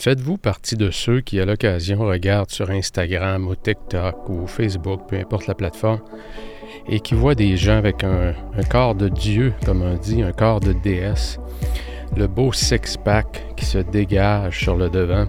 [0.00, 5.16] Faites-vous partie de ceux qui, à l'occasion, regardent sur Instagram ou TikTok ou Facebook, peu
[5.16, 5.98] importe la plateforme,
[6.88, 8.32] et qui voient des gens avec un,
[8.70, 11.40] corps de Dieu, comme on dit, un corps de déesse,
[12.16, 15.26] le beau six-pack qui se dégage sur le devant,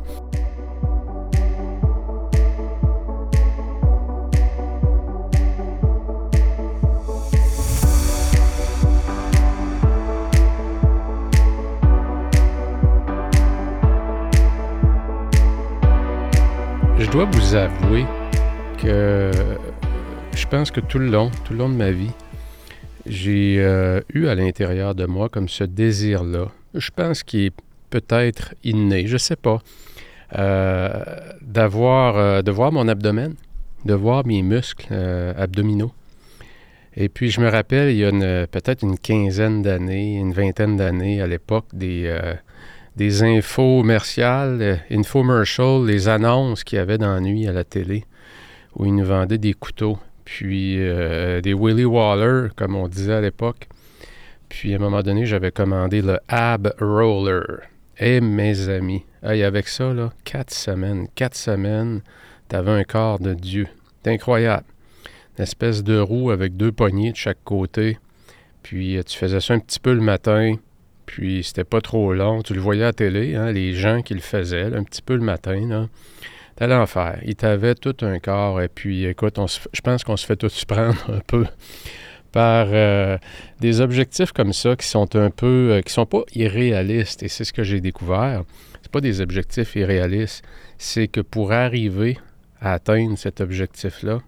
[17.10, 18.06] je dois vous avouer
[18.78, 19.32] que
[20.36, 22.12] je pense que tout le long, tout le long de ma vie,
[23.08, 26.50] j'ai euh, eu à l'intérieur de moi comme ce désir-là.
[26.76, 27.54] Je pense qu'il est
[27.90, 29.60] peut-être inné, je ne sais pas,
[30.38, 31.04] euh,
[31.42, 33.34] d'avoir, euh, de voir mon abdomen,
[33.86, 34.94] de voir mes muscles
[35.36, 35.94] abdominaux.
[36.96, 41.24] Et puis je me rappelle, il y a peut-être une quinzaine d'années, une vingtaine d'années
[41.24, 42.16] à l'époque, des
[43.00, 47.64] des infos commerciales, euh, infomercials, les annonces qu'il y avait dans la nuit à la
[47.64, 48.04] télé,
[48.76, 53.22] où ils nous vendaient des couteaux, puis euh, des Willy Waller, comme on disait à
[53.22, 53.70] l'époque.
[54.50, 57.62] Puis à un moment donné, j'avais commandé le Ab Roller.
[58.00, 62.02] Eh mes amis, hey, avec ça, là, quatre semaines, quatre semaines,
[62.50, 63.68] t'avais un corps de Dieu.
[64.04, 64.66] C'est incroyable.
[65.38, 67.98] Une espèce de roue avec deux poignées de chaque côté.
[68.62, 70.56] Puis euh, tu faisais ça un petit peu le matin,
[71.10, 72.44] puis c'était pas trop long.
[72.44, 75.24] Tu le voyais à télé, hein, les gens qui le faisaient, un petit peu le
[75.24, 75.60] matin.
[75.68, 75.88] Là.
[76.56, 77.20] T'as l'enfer.
[77.26, 78.62] Il t'avait tout un corps.
[78.62, 79.40] Et puis, écoute,
[79.74, 81.46] je pense qu'on se fait tous prendre un peu
[82.32, 83.18] par euh,
[83.60, 87.24] des objectifs comme ça qui sont un peu, euh, qui sont pas irréalistes.
[87.24, 88.44] Et c'est ce que j'ai découvert.
[88.84, 90.46] C'est pas des objectifs irréalistes.
[90.78, 92.20] C'est que pour arriver
[92.62, 94.20] à atteindre cet objectif-là,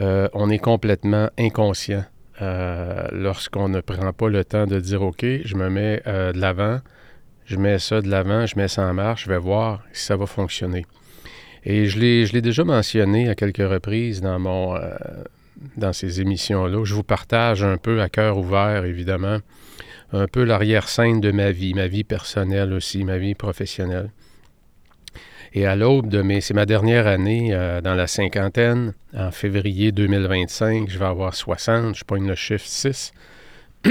[0.00, 2.04] euh, on est complètement inconscient.
[2.44, 6.38] Euh, lorsqu'on ne prend pas le temps de dire OK, je me mets euh, de
[6.38, 6.80] l'avant,
[7.46, 10.16] je mets ça de l'avant, je mets ça en marche, je vais voir si ça
[10.16, 10.84] va fonctionner.
[11.64, 14.90] Et je l'ai déjà mentionné à quelques reprises dans mon euh,
[15.78, 16.84] dans ces émissions-là.
[16.84, 19.38] Je vous partage un peu à cœur ouvert, évidemment,
[20.12, 24.10] un peu l'arrière-scène de ma vie, ma vie personnelle aussi, ma vie professionnelle.
[25.56, 26.40] Et à l'aube de mes...
[26.40, 28.92] C'est ma dernière année euh, dans la cinquantaine.
[29.16, 31.94] En février 2025, je vais avoir 60.
[31.94, 33.12] Je pogne le chiffre 6.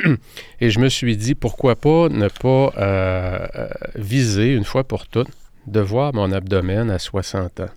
[0.59, 5.07] Et je me suis dit, pourquoi pas ne pas euh, euh, viser une fois pour
[5.07, 5.29] toutes
[5.66, 7.69] de voir mon abdomen à 60 ans.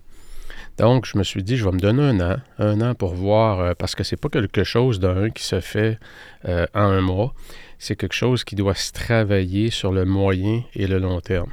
[0.77, 3.73] Donc, je me suis dit, je vais me donner un an, un an pour voir,
[3.77, 5.97] parce que c'est pas quelque chose d'un qui se fait
[6.45, 7.33] en un mois.
[7.79, 11.49] C'est quelque chose qui doit se travailler sur le moyen et le long terme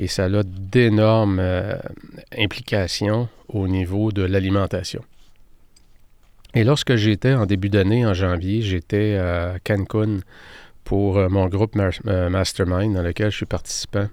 [0.00, 1.74] et ça a d'énormes euh,
[2.36, 5.04] implications au niveau de l'alimentation.
[6.54, 10.20] Et lorsque j'étais en début d'année, en janvier, j'étais à Cancun
[10.84, 14.08] pour euh, mon groupe euh, Mastermind dans lequel je suis participant.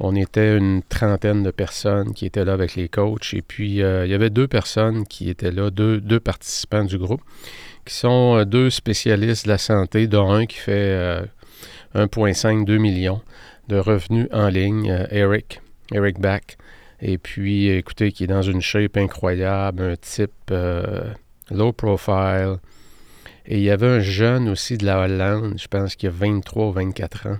[0.00, 4.08] On était une trentaine de personnes qui étaient là avec les coachs et puis il
[4.08, 7.20] y avait deux personnes qui étaient là, deux, deux participants du groupe,
[7.84, 11.22] qui sont deux spécialistes de la santé, dont un qui fait
[11.94, 13.20] 1,5-2 millions
[13.70, 15.62] de revenus en ligne, euh, Eric,
[15.94, 16.58] Eric Back.
[17.00, 21.12] Et puis, écoutez, qui est dans une shape incroyable, un type euh,
[21.50, 22.56] low profile.
[23.46, 26.66] Et il y avait un jeune aussi de la Hollande, je pense qu'il a 23
[26.66, 27.38] ou 24 ans,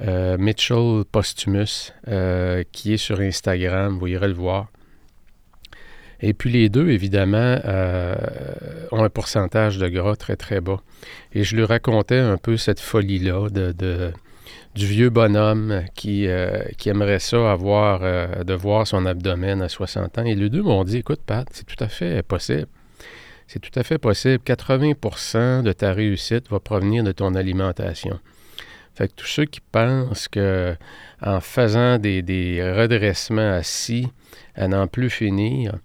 [0.00, 1.92] euh, Mitchell Postumus,
[2.72, 4.66] qui est sur Instagram, vous irez le voir.
[6.20, 7.58] Et puis les deux, évidemment,
[8.90, 10.80] ont un pourcentage de gras très, très bas.
[11.32, 14.12] Et je lui racontais un peu cette folie-là de
[14.74, 20.18] du vieux bonhomme qui, euh, aimerait ça avoir, euh, de voir son abdomen à 60
[20.18, 20.24] ans.
[20.24, 22.66] Et les deux m'ont dit, écoute, Pat, c'est tout à fait possible.
[23.46, 24.42] C'est tout à fait possible.
[24.44, 28.18] 80% de ta réussite va provenir de ton alimentation.
[28.94, 30.74] Fait que tous ceux qui pensent que
[31.22, 34.08] en faisant des, redressements assis,
[34.54, 35.76] à n'en plus finir,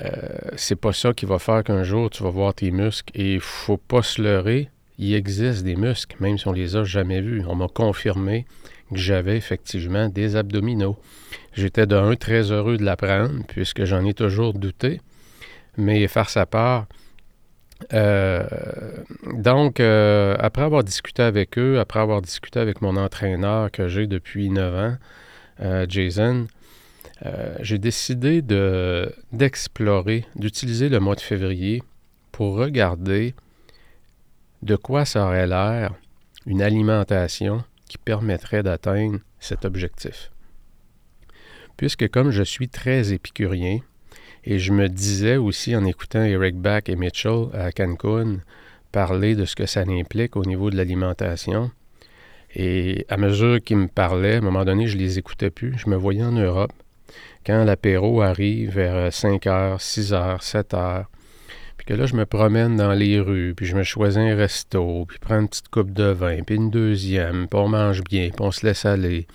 [0.00, 0.10] euh,
[0.56, 3.12] c'est pas ça qui va faire qu'un jour tu vas voir tes muscles.
[3.14, 6.84] Et il faut pas se leurrer il existe des muscles, même si on les a
[6.84, 7.44] jamais vus.
[7.46, 8.46] On m'a confirmé
[8.90, 10.96] que j'avais effectivement des abdominaux.
[11.52, 15.00] J'étais d'un très heureux de l'apprendre, puisque j'en ai toujours douté.
[15.76, 16.86] Mais farce à part,
[17.92, 18.46] euh,
[19.34, 24.06] donc, euh, après avoir discuté avec eux, après avoir discuté avec mon entraîneur que j'ai
[24.06, 24.96] depuis 9 ans,
[25.60, 26.46] euh, Jason,
[27.60, 28.42] j'ai décidé
[29.32, 31.82] d'explorer, d'utiliser le mois de février
[32.30, 33.34] pour regarder
[34.66, 35.94] de quoi ça aurait l'air
[36.44, 40.32] une alimentation qui permettrait d'atteindre cet objectif?
[41.76, 43.78] Puisque comme je suis très épicurien,
[44.44, 48.38] et je me disais aussi en écoutant Eric Back et Mitchell à Cancun
[48.90, 51.70] parler de ce que ça implique au niveau de l'alimentation,
[52.54, 55.76] Et à mesure qu'ils me parlaient, à un moment donné, je les écoutais plus.
[55.76, 56.72] Je me voyais en Europe.
[57.44, 61.15] Quand l'apéro arrive vers 5 h, 6 h, 7 h, puis
[61.86, 65.18] que là, je me promène dans les rues, puis je me choisis un resto, puis
[65.20, 68.50] prends une petite coupe de vin, puis une deuxième, puis on mange bien, puis on
[68.50, 69.28] se laisse aller,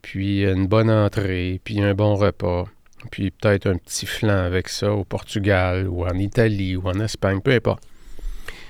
[0.00, 2.66] puis une bonne entrée, puis un bon repas,
[3.10, 7.40] puis peut-être un petit flan avec ça au Portugal, ou en Italie, ou en Espagne,
[7.40, 7.82] peu importe.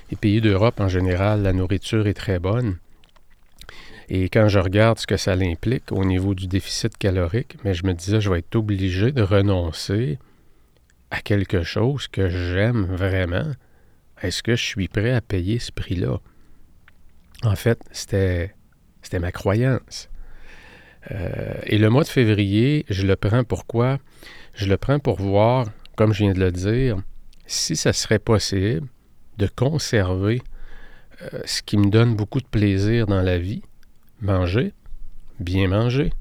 [0.09, 2.77] Les pays d'Europe, en général, la nourriture est très bonne.
[4.09, 7.85] Et quand je regarde ce que ça implique au niveau du déficit calorique, mais je
[7.85, 10.17] me disais, je vais être obligé de renoncer
[11.11, 13.51] à quelque chose que j'aime vraiment.
[14.21, 16.19] Est-ce que je suis prêt à payer ce prix-là?
[17.43, 18.53] En fait, c'était,
[19.19, 20.09] ma croyance.
[21.11, 23.99] Euh, et le mois de février, je le prends pourquoi?
[24.53, 26.97] Je le prends pour voir, comme je viens de le dire,
[27.45, 28.87] si ça serait possible
[29.37, 30.41] de conserver
[31.21, 33.63] euh, ce qui me donne beaucoup de plaisir dans la vie,
[34.21, 34.73] manger,
[35.39, 36.13] bien manger,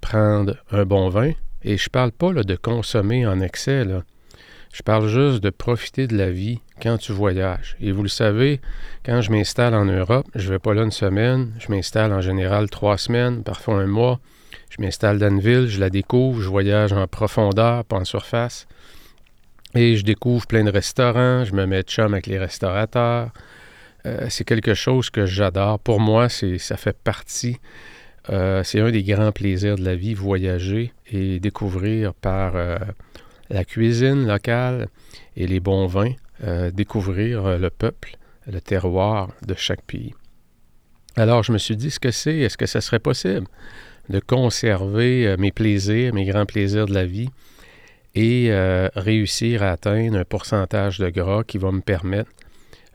[0.00, 1.32] prendre un bon vin,
[1.64, 3.84] et je parle pas de consommer en excès,
[4.72, 7.76] je parle juste de profiter de la vie quand tu voyages.
[7.80, 8.60] Et vous le savez,
[9.04, 12.20] quand je m'installe en Europe, je ne vais pas là une semaine, je m'installe en
[12.20, 14.20] général trois semaines, parfois un mois.
[14.70, 18.68] Je m'installe dans une ville, je la découvre, je voyage en profondeur, pas en surface.
[19.74, 23.30] Et je découvre plein de restaurants, je me mets de chum avec les restaurateurs.
[24.06, 25.78] Euh, c'est quelque chose que j'adore.
[25.80, 27.58] Pour moi, ça fait partie,
[28.30, 32.78] euh, c'est un des grands plaisirs de la vie, voyager et découvrir par euh,
[33.50, 34.88] la cuisine locale
[35.36, 36.14] et les bons vins,
[36.72, 38.16] découvrir le peuple,
[38.50, 40.14] le terroir de chaque pays.
[41.16, 43.46] Alors, je me suis dit, ce que c'est, est-ce que ça serait possible
[44.08, 47.28] de conserver mes plaisirs, mes grands plaisirs de la vie
[48.14, 48.50] et
[48.94, 52.30] réussir à atteindre un pourcentage de gras qui va me permettre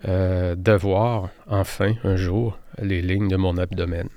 [0.07, 4.07] euh, de voir enfin un jour les lignes de mon abdomen?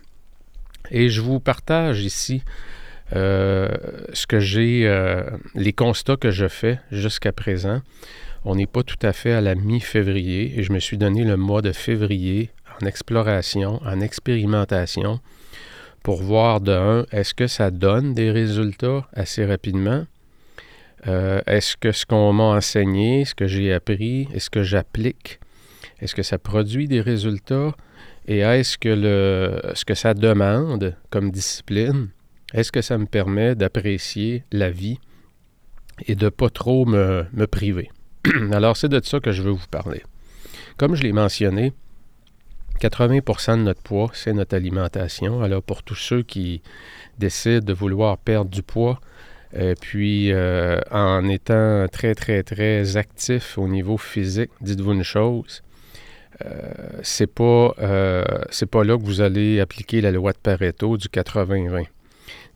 [0.90, 2.42] Et je vous partage ici
[3.14, 3.68] euh,
[4.12, 5.22] ce que j'ai, euh,
[5.54, 7.80] les constats que je fais jusqu'à présent.
[8.44, 11.36] On n'est pas tout à fait à la mi-février et je me suis donné le
[11.36, 12.50] mois de février
[12.80, 15.20] en exploration, en expérimentation
[16.02, 20.06] pour voir de un, est-ce que ça donne des résultats assez rapidement?
[21.46, 25.38] est-ce que ce qu'on m'a enseigné, ce que j'ai appris, est-ce que j'applique?
[26.00, 27.74] Est-ce que ça produit des résultats?
[28.28, 32.10] Et est-ce que le, ce que ça demande comme discipline,
[32.52, 34.98] est-ce que ça me permet d'apprécier la vie
[36.06, 37.90] et de pas trop me, me priver?
[38.52, 40.02] Alors, c'est de ça que je veux vous parler.
[40.76, 41.72] Comme je l'ai mentionné,
[42.82, 45.42] 80% de notre poids, c'est notre alimentation.
[45.42, 46.60] Alors, pour tous ceux qui
[47.18, 49.00] décident de vouloir perdre du poids,
[49.54, 55.62] et puis euh, en étant très, très, très actif au niveau physique, dites-vous une chose,
[55.62, 55.67] euh,
[57.02, 58.24] c'est pas, euh,
[58.70, 61.86] pas là que vous allez appliquer la loi de Pareto du 80-20.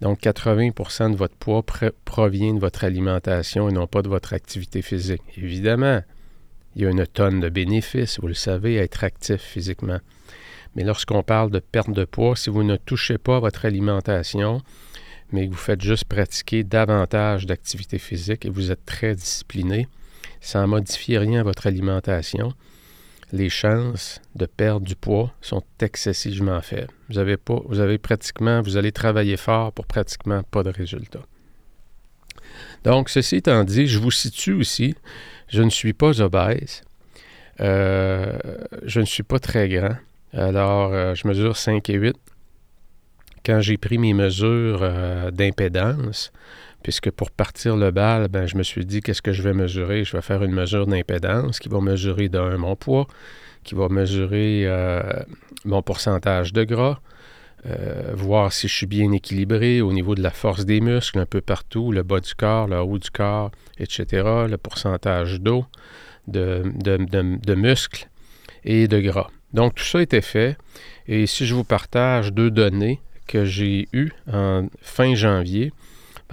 [0.01, 1.65] Donc, 80% de votre poids
[2.05, 5.23] provient de votre alimentation et non pas de votre activité physique.
[5.37, 6.03] Évidemment,
[6.75, 9.99] il y a une tonne de bénéfices, vous le savez, à être actif physiquement.
[10.75, 14.63] Mais lorsqu'on parle de perte de poids, si vous ne touchez pas votre alimentation,
[15.31, 19.87] mais que vous faites juste pratiquer davantage d'activité physique et vous êtes très discipliné,
[20.41, 22.55] ça ne modifie rien à votre alimentation
[23.33, 26.93] les chances de perdre du poids sont excessivement faibles.
[27.09, 31.25] Vous avez pratiquement, vous allez travailler fort pour pratiquement pas de résultats.
[32.85, 34.95] Donc, ceci étant dit, je vous situe aussi,
[35.49, 36.83] je ne suis pas obèse,
[37.61, 38.37] euh,
[38.85, 39.97] je ne suis pas très grand,
[40.33, 42.17] alors euh, je mesure 5 et 8.
[43.45, 46.33] Quand j'ai pris mes mesures euh, d'impédance,
[46.83, 50.05] puisque pour partir le bal, ben, je me suis dit qu'est-ce que je vais mesurer?
[50.05, 53.07] Je vais faire une mesure d'impédance qui va mesurer d'un mon poids,
[53.65, 55.03] qui va mesurer euh,
[55.65, 57.01] mon pourcentage de gras,
[57.67, 61.27] euh, voir si je suis bien équilibré au niveau de la force des muscles un
[61.27, 64.05] peu partout, le bas du corps, le haut du corps, etc.,
[64.49, 65.65] le pourcentage d'eau,
[66.27, 68.09] de, de muscles
[68.65, 69.31] et de gras.
[69.53, 70.57] Donc tout ça été fait.
[71.07, 75.73] Et si je vous partage deux données que j'ai eues en fin janvier,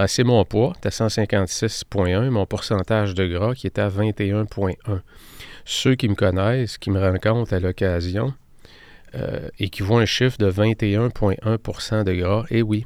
[0.08, 5.02] c'est mon poids, à 156,1, mon pourcentage de gras qui est à 21,1.
[5.66, 8.34] Ceux qui me connaissent, qui me rencontrent à l'occasion
[9.14, 12.86] euh, et qui voient un chiffre de 21,1% de gras, eh oui,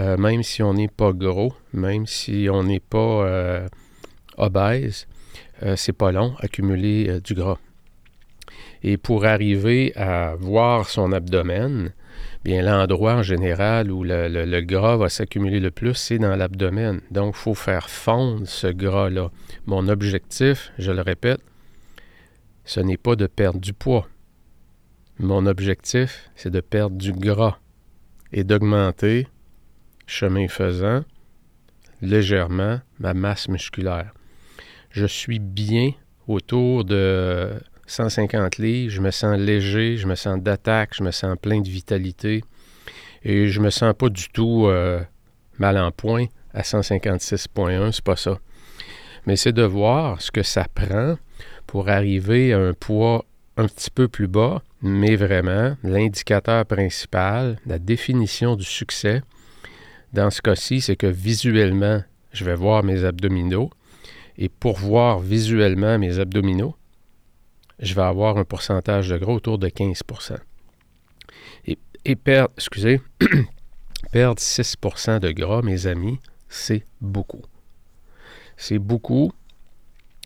[0.00, 3.68] euh, même si on n'est pas gros, même si on n'est pas euh,
[4.36, 5.06] obèse,
[5.76, 7.58] c'est pas long, accumuler du gras.
[8.82, 11.92] Et pour arriver à voir son abdomen,
[12.44, 17.00] bien l'endroit en général où le, gras va s'accumuler le plus, c'est dans l'abdomen.
[17.10, 19.30] Donc, il faut faire fondre ce gras-là.
[19.66, 21.40] Mon objectif, je le répète,
[22.64, 24.08] ce n'est pas de perdre du poids.
[25.18, 27.58] Mon objectif, c'est de perdre du gras
[28.32, 29.28] et d'augmenter,
[30.06, 31.04] chemin faisant,
[32.00, 34.12] légèrement ma masse musculaire.
[34.90, 35.92] Je suis bien
[36.26, 37.50] autour de
[37.92, 41.68] 150 livres, je me sens léger, je me sens d'attaque, je me sens plein de
[41.68, 42.42] vitalité
[43.22, 45.00] et je me sens pas du tout euh,
[45.58, 48.38] mal en point à 156.1, c'est pas ça.
[49.26, 51.16] Mais c'est de voir ce que ça prend
[51.66, 53.26] pour arriver à un poids
[53.58, 59.22] un petit peu plus bas, mais vraiment l'indicateur principal, la définition du succès,
[60.14, 63.70] dans ce cas-ci, c'est que visuellement, je vais voir mes abdominaux.
[64.38, 66.74] Et pour voir visuellement mes abdominaux,
[67.82, 70.02] je vais avoir un pourcentage de gras autour de 15
[71.66, 73.00] Et, et perdre, excusez,
[74.12, 77.42] perdre 6% de gras, mes amis, c'est beaucoup.
[78.56, 79.32] C'est beaucoup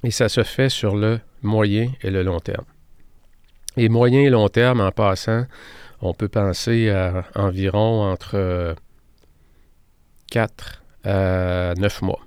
[0.04, 2.66] et ça se fait sur le moyen et le long terme.
[3.78, 5.46] Et moyen et long terme, en passant,
[6.02, 8.76] on peut penser à environ entre
[10.30, 12.20] 4 à 9 mois.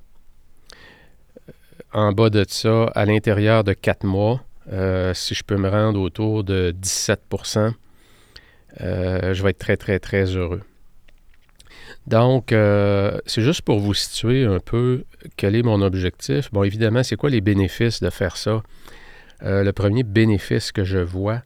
[1.93, 4.41] En bas de ça, à l'intérieur de 4 mois,
[4.72, 7.74] euh, si je peux me rendre autour de 17%
[8.82, 10.62] euh, je vais être très, très, très heureux.
[12.06, 15.06] Donc, euh, c'est juste pour vous situer un peu
[15.38, 16.52] quel est mon objectif.
[16.52, 18.64] Bon, évidemment, c'est quoi les bénéfices de faire ça?
[19.42, 21.44] le premier bénéfice que je vois,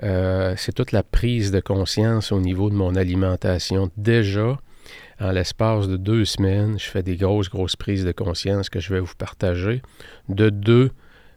[0.00, 3.92] c'est toute la prise de conscience au niveau de mon alimentation.
[3.96, 4.58] Déjà,
[5.20, 8.92] en l'espace de deux semaines, je fais des grosses, grosses prises de conscience que je
[8.92, 9.82] vais vous partager.
[10.28, 10.90] De deux,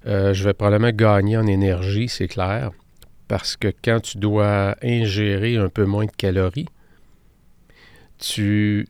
[0.07, 2.71] euh, je vais probablement gagner en énergie, c'est clair,
[3.27, 6.67] parce que quand tu dois ingérer un peu moins de calories,
[8.17, 8.87] tu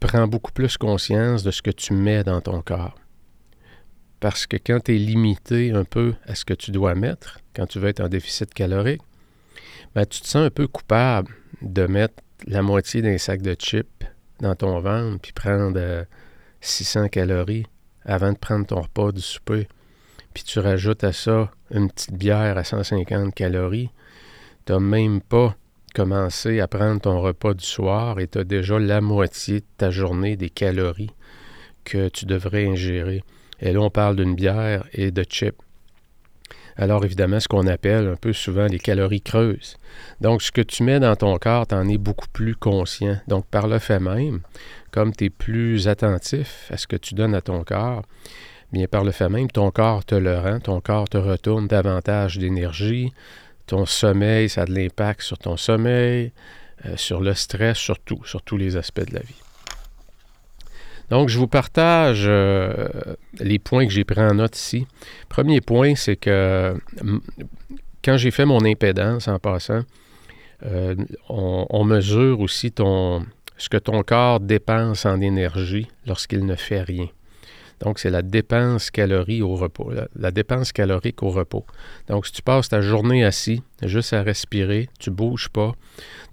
[0.00, 2.98] prends beaucoup plus conscience de ce que tu mets dans ton corps.
[4.20, 7.66] Parce que quand tu es limité un peu à ce que tu dois mettre, quand
[7.66, 9.02] tu veux être en déficit calorique,
[9.94, 14.04] ben, tu te sens un peu coupable de mettre la moitié d'un sac de chips
[14.40, 16.06] dans ton ventre puis prendre
[16.60, 17.66] 600 calories
[18.04, 19.66] avant de prendre ton repas du souper
[20.34, 23.90] puis tu rajoutes à ça une petite bière à 150 calories,
[24.66, 25.56] tu n'as même pas
[25.94, 29.90] commencé à prendre ton repas du soir et tu as déjà la moitié de ta
[29.90, 31.10] journée des calories
[31.84, 33.24] que tu devrais ingérer.
[33.60, 35.56] Et là, on parle d'une bière et de chips.
[36.76, 39.76] Alors évidemment, ce qu'on appelle un peu souvent les calories creuses.
[40.20, 43.18] Donc, ce que tu mets dans ton corps, tu en es beaucoup plus conscient.
[43.28, 44.40] Donc, par le fait même,
[44.90, 48.02] comme tu es plus attentif à ce que tu donnes à ton corps,
[48.72, 52.38] bien par le fait même, ton corps te le rend, ton corps te retourne davantage
[52.38, 53.12] d'énergie,
[53.66, 56.32] ton sommeil, ça a de l'impact sur ton sommeil,
[56.86, 59.40] euh, sur le stress, surtout, sur tous les aspects de la vie.
[61.10, 62.88] Donc, je vous partage euh,
[63.40, 64.86] les points que j'ai pris en note ici.
[65.28, 66.76] Premier point, c'est que
[68.04, 69.82] quand j'ai fait mon impédance en passant,
[70.64, 70.94] euh,
[71.28, 76.82] on, on, mesure aussi ton, ce que ton corps dépense en énergie lorsqu'il ne fait
[76.82, 77.08] rien.
[77.80, 78.90] Donc, c'est la dépense
[79.42, 81.64] au repos, la, dépense calorique au repos.
[82.08, 85.72] Donc, si tu passes ta journée assis, juste à respirer, tu ne bouges pas,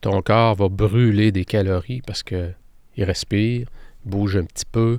[0.01, 2.53] ton corps va brûler des calories parce qu'il
[2.97, 3.67] respire,
[4.05, 4.97] bouge un petit peu.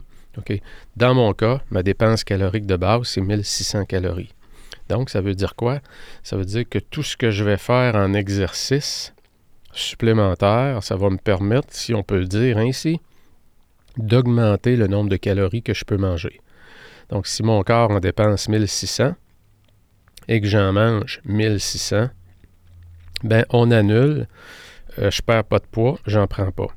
[0.97, 4.33] Dans mon cas, ma dépense calorique de base, c'est 1600 calories.
[4.88, 5.81] Donc, ça veut dire quoi?
[6.23, 9.12] Ça veut dire que tout ce que je vais faire en exercice
[9.73, 13.00] supplémentaire, ça va me permettre, si on peut le dire ainsi,
[13.99, 16.40] d'augmenter le nombre de calories que je peux manger.
[17.11, 19.14] Donc, si mon corps en dépense 1600
[20.28, 22.09] et que j'en mange 1600,
[23.25, 24.26] ben on annule,
[24.99, 26.69] euh, je perds pas de poids, j'en prends pas.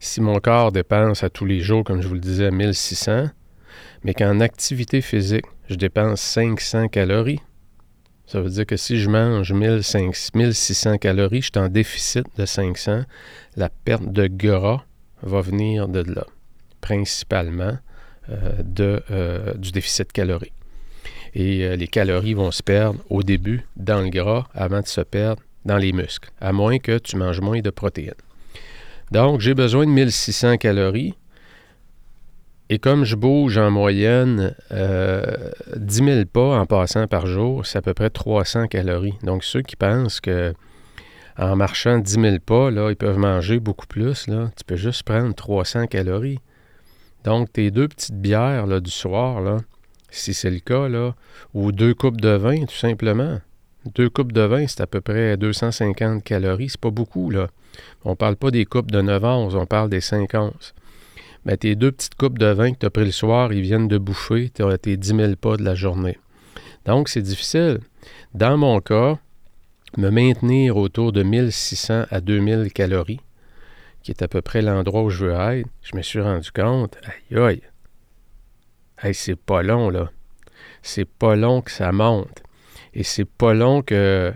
[0.00, 3.28] Si mon corps dépense à tous les jours, comme je vous le disais, 1600,
[4.02, 7.40] mais qu'en activité physique, je dépense 500 calories,
[8.26, 13.04] ça veut dire que si je mange 1600 calories, je suis en déficit de 500.
[13.56, 14.84] La perte de gras
[15.24, 16.26] va venir de là,
[16.80, 17.78] principalement
[18.30, 20.54] euh, de, euh, du déficit calorique.
[21.34, 25.00] Et euh, les calories vont se perdre au début dans le gras avant de se
[25.00, 28.14] perdre dans les muscles, à moins que tu manges moins de protéines.
[29.10, 31.14] Donc, j'ai besoin de 1600 calories.
[32.70, 37.82] Et comme je bouge en moyenne 10 000 pas en passant par jour, c'est à
[37.82, 39.18] peu près 300 calories.
[39.22, 40.54] Donc, ceux qui pensent que
[41.36, 44.26] en marchant 10 000 pas, là, ils peuvent manger beaucoup plus.
[44.28, 44.50] Là.
[44.56, 46.38] Tu peux juste prendre 300 calories.
[47.24, 49.58] Donc, tes deux petites bières là, du soir, là,
[50.10, 51.14] si c'est le cas, là,
[51.54, 53.40] ou deux coupes de vin, tout simplement.
[53.94, 56.70] Deux coupes de vin, c'est à peu près 250 calories.
[56.70, 57.48] C'est pas beaucoup, là.
[58.04, 60.52] On parle pas des coupes de 9 11, on parle des 5 11.
[61.44, 63.88] Mais tes deux petites coupes de vin que tu as pris le soir, ils viennent
[63.88, 66.18] de bouffer tes 10 000 pas de la journée.
[66.86, 67.80] Donc, c'est difficile.
[68.34, 69.18] Dans mon cas,
[69.96, 73.20] me maintenir autour de 1600 à 2000 calories,
[74.02, 76.96] qui est à peu près l'endroit où je veux être, je me suis rendu compte,
[77.04, 77.62] aïe aïe,
[78.98, 80.10] aïe, c'est pas long là.
[80.82, 82.42] C'est pas long que ça monte.
[82.92, 84.32] Et c'est pas long que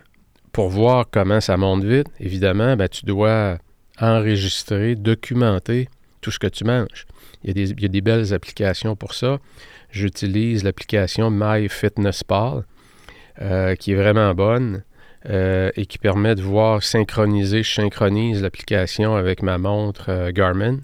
[0.52, 3.58] pour voir comment ça monte vite, évidemment, ben, tu dois
[4.00, 5.88] enregistrer, documenter
[6.20, 7.06] tout ce que tu manges.
[7.44, 9.38] Il y a des, belles applications pour ça.
[9.90, 12.64] J'utilise l'application MyFitnessPal,
[13.40, 14.82] euh, qui est vraiment bonne.
[15.26, 20.78] Euh, et qui permet de voir synchroniser, je synchronise l'application avec ma montre euh, Garmin.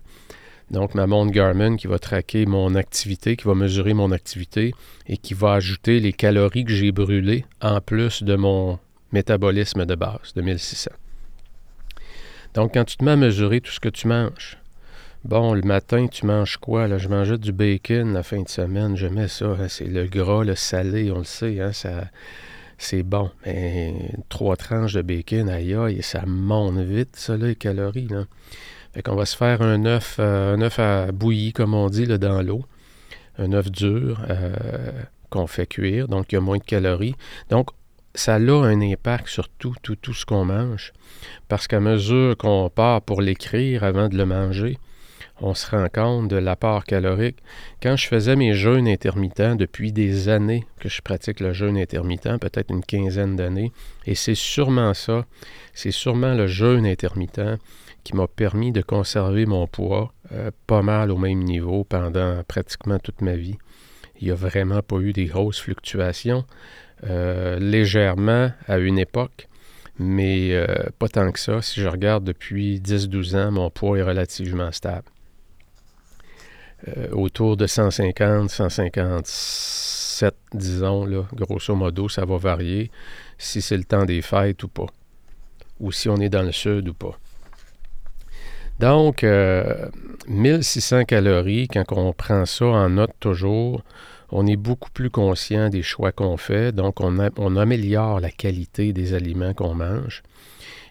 [0.73, 4.75] Donc ma montre Garmin qui va traquer mon activité, qui va mesurer mon activité
[5.07, 8.81] et qui va ajouter les calories que j'ai brûlées en plus de mon
[9.13, 10.91] métabolisme de base de 1600.
[12.55, 14.59] Donc quand tu te mets à mesurer tout ce que tu manges,
[15.25, 16.87] Bon, le matin, tu manges quoi?
[16.87, 16.99] Là?
[16.99, 18.95] Je mangeais du bacon la fin de semaine.
[18.95, 19.57] J'aimais ça.
[19.59, 19.69] Hein.
[19.69, 21.63] C'est le gras, le salé, on le sait.
[21.63, 21.73] Hein?
[21.73, 22.11] Ça,
[22.79, 23.31] c'est bon.
[23.45, 23.95] Mais
[24.29, 28.09] trois tranches de bacon, aïe aïe, ça monte vite, ça, les calories.
[28.09, 28.25] Là.
[28.93, 32.07] Fait qu'on va se faire un œuf, euh, un œuf à bouillie, comme on dit,
[32.07, 32.65] là, dans l'eau.
[33.39, 34.93] Un œuf dur euh,
[35.31, 37.17] qu'on fait cuire, donc il y a moins de calories.
[37.51, 37.71] Donc,
[38.15, 40.93] ça a un impact sur tout, tout, tout ce qu'on mange.
[41.49, 44.79] Parce qu'à mesure qu'on part pour l'écrire avant de le manger,
[45.41, 47.39] on se rend compte de l'apport calorique.
[47.83, 52.39] Quand je faisais mes jeûnes intermittents depuis des années que je pratique le jeûne intermittent,
[52.41, 53.73] peut-être une quinzaine d'années,
[54.07, 55.27] et c'est sûrement ça,
[55.73, 57.59] c'est sûrement le jeûne intermittent
[58.05, 62.99] qui m'a permis de conserver mon poids euh, pas mal au même niveau pendant pratiquement
[62.99, 63.57] toute ma vie.
[64.21, 66.45] Il n'y a vraiment pas eu des grosses fluctuations,
[67.05, 69.49] euh, légèrement à une époque,
[69.99, 70.67] mais euh,
[70.99, 71.63] pas tant que ça.
[71.63, 75.09] Si je regarde depuis 10-12 ans, mon poids est relativement stable.
[76.89, 82.91] Euh, autour de 150, 157, disons, grosso modo, ça va varier
[83.39, 84.87] si c'est le temps des fêtes ou pas,
[85.81, 87.19] ou si on est dans le sud ou pas.
[88.81, 89.25] Donc,
[90.29, 93.83] 1600 euh, calories, quand on prend ça en note toujours,
[94.35, 99.15] on est beaucoup plus conscient des choix qu'on fait, donc on, améliore la qualité des
[99.15, 100.25] aliments qu'on mange.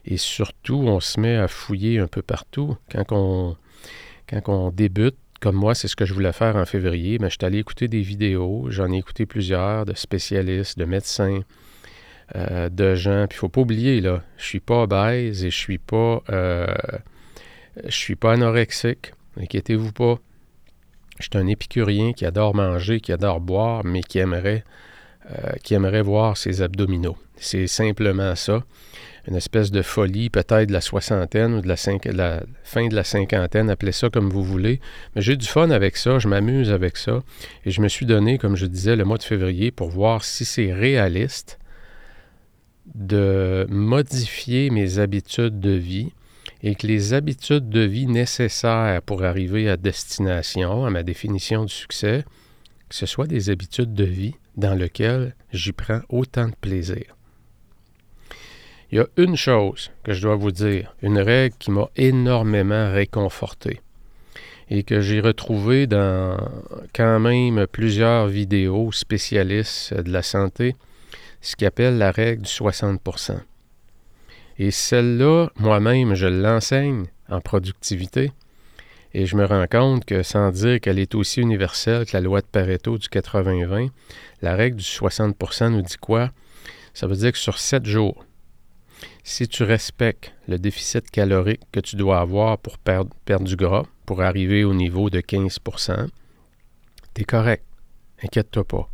[0.06, 2.78] Et surtout, on se met à fouiller un peu partout.
[2.90, 7.36] Quand on, débute, comme moi, c'est ce que je voulais faire en février, mais je
[7.38, 11.42] suis allé écouter des vidéos, j'en ai écouté plusieurs de spécialistes, de médecins,
[12.38, 13.28] euh, de gens.
[13.28, 16.66] Puis il ne faut pas oublier, là, je suis pas obèse et je suis euh,
[17.90, 19.12] suis pas anorexique.
[19.38, 20.18] Inquiétez-vous pas.
[21.20, 24.64] Je suis un épicurien qui adore manger, qui adore boire, mais qui aimerait,
[25.30, 27.18] euh, qui aimerait voir ses abdominaux.
[27.38, 28.64] C'est simplement ça
[29.28, 31.78] une espèce de folie, peut-être de la soixantaine ou de la,
[32.64, 34.82] fin de la cinquantaine, appelez ça comme vous voulez.
[35.16, 37.24] Mais j'ai du fun avec ça, je m'amuse avec ça.
[37.66, 40.44] Et je me suis donné, comme je disais, le mois de février pour voir si
[40.44, 41.58] c'est réaliste
[42.94, 46.12] de modifier mes habitudes de vie
[46.64, 51.74] et que les habitudes de vie nécessaires pour arriver à destination, à ma définition du
[51.74, 52.24] succès,
[52.88, 57.18] que ce soit des habitudes de vie dans lesquelles j'y prends autant de plaisir.
[58.92, 62.92] Il y a une chose que je dois vous dire, une règle qui m'a énormément
[62.92, 63.82] réconforté
[64.70, 66.38] et que j'ai retrouvée dans
[66.96, 70.76] quand même plusieurs vidéos spécialistes de la santé,
[71.42, 73.02] ce qu'on appelle la règle du 60
[74.64, 78.32] Et celle-là, moi-même, je l'enseigne en productivité
[79.14, 82.40] et je me rends compte que sans dire qu'elle est aussi universelle que la loi
[82.40, 83.90] de Pareto du 80-20,
[84.42, 86.32] la règle du 60% nous dit quoi?
[86.94, 88.26] Ça veut dire que sur 7 jours,
[89.26, 94.22] si tu respectes le déficit calorique que tu dois avoir pour perdre, du gras, pour
[94.22, 96.08] arriver au niveau de 15%
[97.14, 97.66] tu es correct.
[98.24, 98.90] Inquiète-toi pas.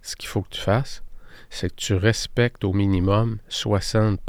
[0.00, 1.02] Ce qu'il faut que tu fasses,
[1.50, 4.20] c'est que tu respectes au minimum 60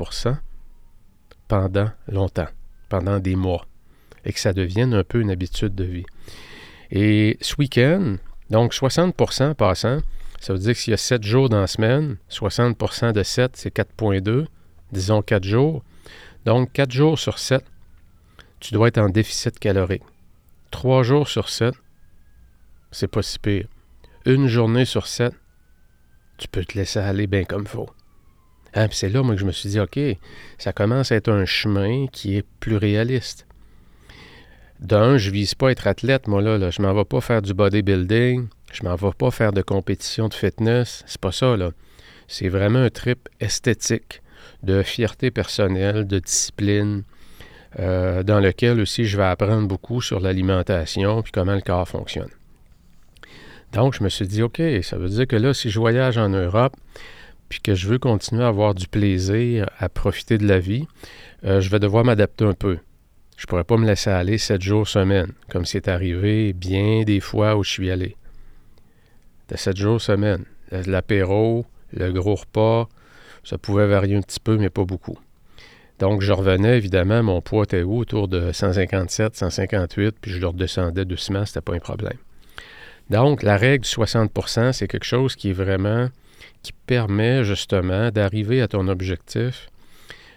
[1.47, 2.47] pendant longtemps,
[2.89, 3.65] pendant des mois,
[4.25, 6.05] et que ça devienne un peu une habitude de vie.
[6.91, 8.17] Et ce week-end,
[8.49, 9.99] donc 60% passant,
[10.39, 13.51] ça veut dire que s'il y a 7 jours dans la semaine, 60% de 7,
[13.55, 14.47] c'est 4,2
[14.91, 15.83] disons quatre jours.
[16.45, 17.65] Donc, quatre jours sur sept,
[18.59, 20.03] tu dois être en déficit calorique.
[20.71, 21.75] Trois jours sur sept,
[22.91, 23.67] c'est pas si pire.
[24.25, 25.33] Une journée sur sept,
[26.37, 27.89] tu peux te laisser aller bien comme il faut.
[28.77, 29.99] Hein, c'est là, moi, que je me suis dit, OK,
[30.59, 33.47] ça commence à être un chemin qui est plus réaliste.
[34.79, 36.59] D'un, je vise pas être athlète, moi, là.
[36.59, 36.69] là.
[36.69, 38.47] Je m'en vais pas faire du bodybuilding.
[38.71, 41.03] Je m'en vais pas faire de compétition de fitness.
[41.07, 41.71] C'est pas ça, là.
[42.27, 44.21] C'est vraiment un trip esthétique
[44.61, 47.01] de fierté personnelle, de discipline,
[47.79, 52.29] euh, dans lequel aussi je vais apprendre beaucoup sur l'alimentation puis comment le corps fonctionne.
[53.73, 56.29] Donc, je me suis dit, OK, ça veut dire que là, si je voyage en
[56.29, 56.75] Europe,
[57.49, 60.87] puis que je veux continuer à avoir du plaisir, à profiter de la vie,
[61.45, 62.77] euh, je vais devoir m'adapter un peu.
[63.37, 67.19] Je ne pourrais pas me laisser aller sept jours semaine, comme c'est arrivé bien des
[67.19, 68.15] fois où je suis allé.
[69.49, 70.45] De sept jours semaine.
[70.71, 72.89] L'apéro, le gros repas,
[73.43, 75.17] ça pouvait varier un petit peu, mais pas beaucoup.
[75.99, 77.99] Donc, je revenais, évidemment, mon poids était où?
[77.99, 82.17] Autour de 157, 158, puis je le redescendais doucement, c'était pas un problème.
[83.09, 86.09] Donc, la règle du 60% c'est quelque chose qui est vraiment,
[86.61, 89.69] qui permet justement d'arriver à ton objectif,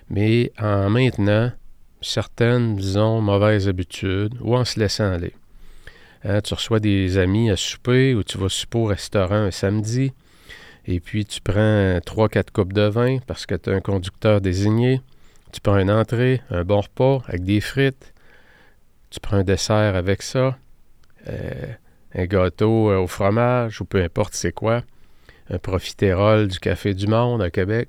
[0.08, 1.52] mais en maintenant
[2.00, 5.34] certaines, disons, mauvaises habitudes ou en se laissant aller.
[6.24, 10.12] Hein, tu reçois des amis à souper ou tu vas souper au restaurant un samedi,
[10.86, 15.00] et puis tu prends 3-4 coupes de vin parce que tu es un conducteur désigné.
[15.52, 18.14] Tu prends une entrée, un bon repas avec des frites.
[19.10, 20.56] Tu prends un dessert avec ça.
[21.28, 21.66] Euh,
[22.14, 24.82] un gâteau euh, au fromage ou peu importe c'est quoi.
[25.50, 27.88] Un profiterole du Café du Monde à Québec.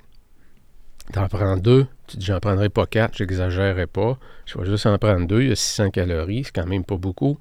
[1.13, 1.85] Tu en prends deux.
[2.07, 4.17] Tu dis, j'en prendrai pas quatre, j'exagérerai pas.
[4.45, 5.41] Je vais juste en prendre deux.
[5.41, 7.37] Il y a 600 calories, c'est quand même pas beaucoup.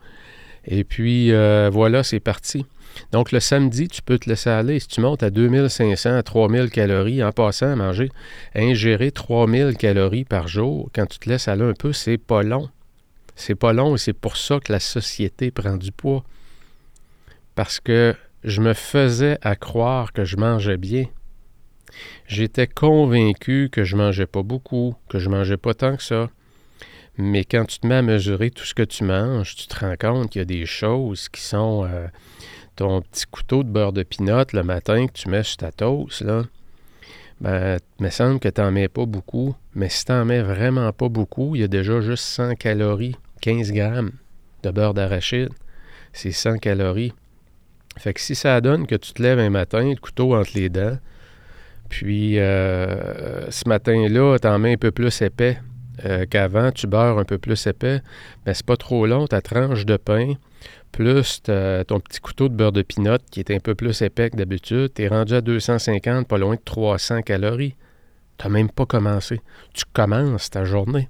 [0.67, 2.67] Et puis, euh, voilà, c'est parti.
[3.13, 4.79] Donc, le samedi, tu peux te laisser aller.
[4.79, 8.11] Si tu montes à 2500 à 3000 calories en passant à manger,
[8.55, 12.69] ingérer 3000 calories par jour, quand tu te laisses aller un peu, c'est pas long.
[13.37, 16.25] C'est pas long et c'est pour ça que la société prend du poids.
[17.55, 21.05] Parce que je me faisais à croire que je mangeais bien.
[22.27, 26.31] J'étais convaincu que je mangeais pas beaucoup, que je mangeais pas tant que ça.
[27.19, 29.97] Mais quand tu te mets à mesurer tout ce que tu manges, tu te rends
[29.99, 32.07] compte qu'il y a des choses qui sont euh,
[32.77, 36.23] ton petit couteau de beurre de pinot le matin que tu mets sur ta toast,
[36.23, 36.45] là,
[37.41, 39.55] ben, il me semble que tu n'en mets pas beaucoup.
[39.75, 43.17] Mais si tu n'en mets vraiment pas beaucoup, il y a déjà juste 100 calories,
[43.41, 44.13] 15 grammes
[44.63, 45.51] de beurre d'arachide.
[46.13, 47.13] C'est 100 calories.
[47.97, 50.69] Fait que si ça donne que tu te lèves un matin, le couteau entre les
[50.69, 50.99] dents,
[51.89, 55.59] puis euh, ce matin-là, tu en mets un peu plus épais
[56.05, 58.01] euh, qu'avant, tu beurres un peu plus épais,
[58.47, 60.35] mais c'est pas trop long, ta tranche de pain,
[60.93, 64.37] plus ton petit couteau de beurre de pinot qui est un peu plus épais que
[64.37, 67.75] d'habitude, tu es rendu à 250, pas loin de 300 calories.
[68.39, 69.41] Tu n'as même pas commencé.
[69.75, 71.09] Tu commences ta journée.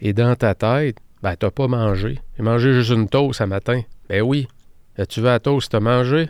[0.00, 2.18] Et dans ta tête, ben, tu n'as pas mangé.
[2.36, 3.80] J'ai mangé juste une toast ce matin.
[4.08, 4.46] Ben oui.
[5.08, 6.28] Tu veux la toast, mangé?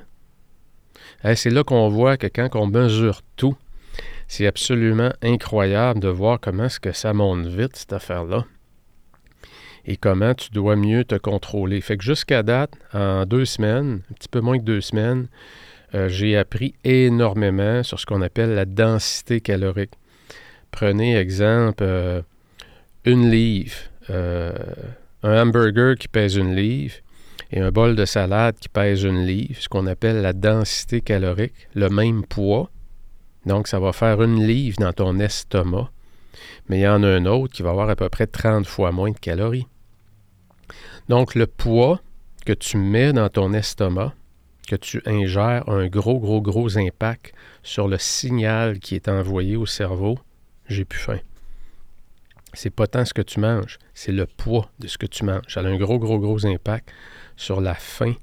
[1.34, 3.56] c'est là qu'on voit que quand on mesure tout,
[4.28, 8.44] c'est absolument incroyable de voir comment est-ce que ça monte vite, cette affaire-là
[9.84, 11.80] et comment tu dois mieux te contrôler.
[11.80, 15.26] Fait que jusqu'à date, en deux semaines, un petit peu moins que deux semaines,
[15.94, 19.92] euh, j'ai appris énormément sur ce qu'on appelle la densité calorique.
[20.70, 22.22] Prenez exemple euh,
[23.04, 23.76] une livre,
[24.10, 24.52] euh,
[25.22, 26.94] un hamburger qui pèse une livre
[27.52, 31.68] et un bol de salade qui pèse une livre, ce qu'on appelle la densité calorique,
[31.74, 32.70] le même poids.
[33.44, 35.90] Donc, ça va faire une livre dans ton estomac,
[36.68, 38.90] mais il y en a un autre qui va avoir à peu près 30 fois
[38.90, 39.66] moins de calories.
[41.08, 42.00] Donc, le poids
[42.46, 44.14] que tu mets dans ton estomac,
[44.66, 49.56] que tu ingères, a un gros, gros, gros impact sur le signal qui est envoyé
[49.56, 50.18] au cerveau
[50.68, 51.18] j'ai plus faim.
[52.54, 55.42] C'est pas tant ce que tu manges, c'est le poids de ce que tu manges.
[55.48, 56.90] Ça a un gros, gros, gros impact
[57.36, 58.14] sur la faim,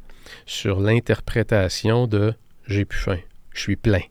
[0.45, 2.33] sur l'interprétation de
[2.67, 3.19] j'ai plus faim,
[3.53, 4.01] je suis plein.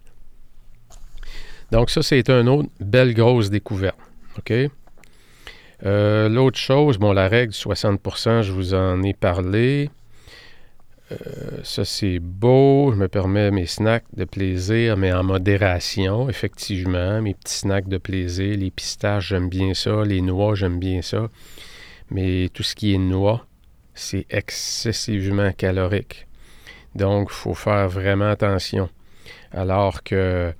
[1.70, 3.98] Donc, ça, c'est une autre belle grosse découverte.
[4.38, 4.52] OK?
[5.84, 9.90] Euh, l'autre chose, bon, la règle du 60% je vous en ai parlé.
[11.12, 11.16] Euh,
[11.62, 12.90] ça, c'est beau.
[12.92, 17.22] Je me permets mes snacks de plaisir, mais en modération, effectivement.
[17.22, 18.56] Mes petits snacks de plaisir.
[18.56, 20.04] Les pistaches, j'aime bien ça.
[20.04, 21.28] Les noix, j'aime bien ça.
[22.10, 23.46] Mais tout ce qui est noix,
[23.98, 26.26] c'est excessivement calorique.
[26.94, 28.88] Donc, il faut faire vraiment attention.
[29.52, 30.52] Alors que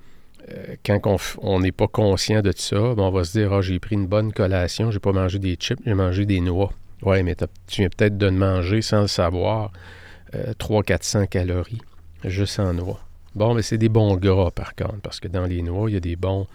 [0.49, 1.01] euh, quand
[1.39, 4.07] on n'est pas conscient de ça, ben, on va se dire Ah, j'ai pris une
[4.07, 6.71] bonne collation, j'ai pas mangé des chips, j'ai mangé des noix.
[7.01, 7.35] Ouais, mais
[7.67, 9.71] tu viens peut-être de manger sans le savoir
[10.33, 11.81] 300-400 euh, calories
[12.25, 12.99] juste en noix.
[13.35, 15.97] Bon, mais c'est des bons gras par contre, parce que dans les noix, il y
[15.97, 16.47] a des bons.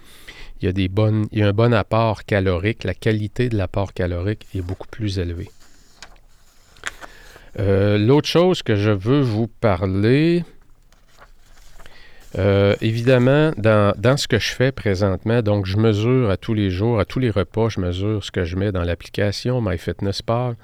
[0.61, 1.27] Il y a des bonnes.
[1.33, 2.85] Il y a un bon apport calorique.
[2.85, 5.51] La qualité de l'apport calorique est beaucoup plus élevée.
[7.59, 10.45] Euh, l'autre chose que je veux vous parler,
[12.37, 16.99] euh, évidemment, dans, ce que je fais présentement, donc je mesure à tous les jours,
[16.99, 20.57] à tous les repas, je mesure ce que je mets dans l'application MyFitnessPal.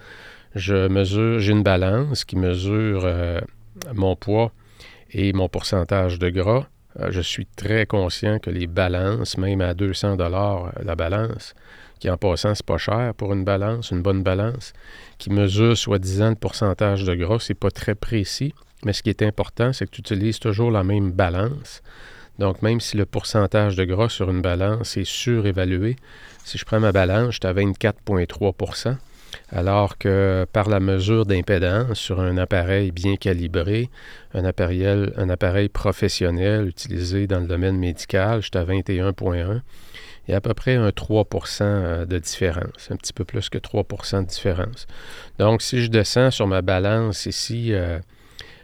[0.57, 3.41] Je mesure, j'ai une balance qui mesure euh,
[3.95, 4.51] mon poids
[5.13, 6.67] et mon pourcentage de gras.
[7.09, 11.55] Je suis très conscient que les balances, même à 200 dollars la balance,
[12.01, 14.73] qui en passant, c'est pas cher pour une balance, une bonne balance,
[15.19, 18.55] qui mesure soi-disant le pourcentage de gras, c'est pas très précis.
[18.85, 21.83] Mais ce qui est important, c'est que tu utilises toujours la même balance.
[22.39, 25.97] Donc, même si le pourcentage de gras sur une balance est surévalué,
[26.43, 28.97] si je prends ma balance, je suis à 24,3%
[29.53, 33.89] alors que par la mesure d'impédance sur un appareil bien calibré,
[34.35, 39.61] un appareil, un appareil professionnel utilisé dans le domaine médical, je suis à 21,1
[40.31, 43.49] il y a à peu près un 3% euh, de différence, un petit peu plus
[43.49, 44.87] que 3% de différence.
[45.41, 47.99] Donc, si je descends sur ma balance ici euh,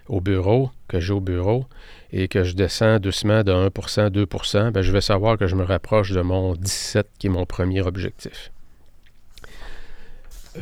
[0.06, 1.66] au bureau, que j'ai au bureau,
[2.12, 5.64] et que je descends doucement de 1% 2% ben, je vais savoir que je me
[5.64, 8.52] rapproche de mon 17 qui est mon premier objectif.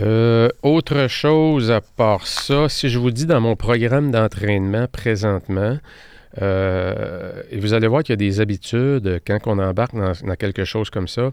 [0.01, 5.77] Euh, autre chose à part ça, si je vous dis dans mon programme d'entraînement présentement,
[7.55, 10.91] et vous allez voir qu'il y a des habitudes, quand on embarque dans, quelque chose
[10.91, 11.31] comme ça,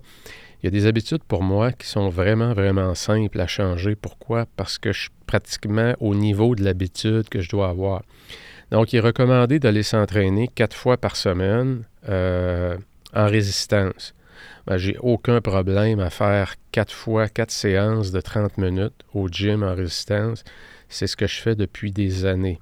[0.62, 3.96] il y a des habitudes pour moi qui sont vraiment, vraiment simples à changer.
[3.96, 4.46] Pourquoi?
[4.56, 8.04] Parce que je suis pratiquement au niveau de l'habitude que je dois avoir.
[8.70, 12.78] Donc, il est recommandé d'aller s'entraîner quatre fois par semaine euh,
[13.16, 14.14] en résistance.
[14.68, 19.64] Ben, j'ai aucun problème à faire quatre fois quatre séances de 30 minutes au gym
[19.64, 20.44] en résistance.
[20.88, 22.60] C'est ce que je fais depuis des années.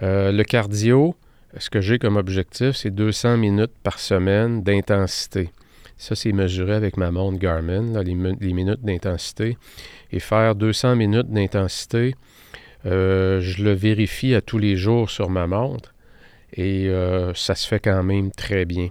[0.00, 1.16] Euh, le cardio,
[1.56, 5.50] ce que j'ai comme objectif, c'est 200 minutes par semaine d'intensité.
[5.96, 9.56] Ça, c'est mesuré avec ma montre Garmin, les, minutes d'intensité.
[10.12, 12.14] Et faire 200 minutes d'intensité,
[12.86, 15.94] euh, je le vérifie à tous les jours sur ma montre
[16.52, 18.90] et euh, ça se fait quand même très bien.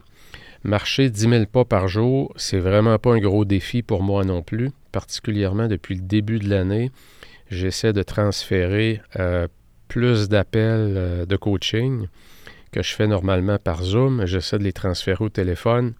[0.64, 4.42] Marcher 10 000 pas par jour, c'est vraiment pas un gros défi pour moi non
[4.42, 6.92] plus, particulièrement depuis le début de l'année.
[7.50, 9.48] J'essaie de transférer euh,
[9.88, 12.08] plus d'appels de coaching
[12.72, 14.26] que je fais normalement par Zoom.
[14.26, 15.94] J'essaie de les transférer au téléphone.